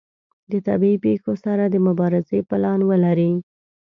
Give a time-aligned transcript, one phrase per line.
[0.51, 3.31] د طبیعي پیښو سره د مبارزې پلان ولري.